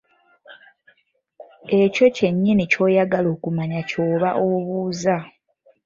Ekyo 1.81 2.05
kyennyini 2.15 2.63
ky’oyagala 2.71 3.27
okumanya 3.35 3.79
ky’oba 3.89 4.29
obuuza. 4.49 5.17